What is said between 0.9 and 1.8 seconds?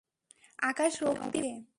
রক্তিম হয়ে ওঠে।